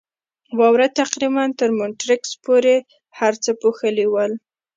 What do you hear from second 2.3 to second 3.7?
پورې هر څه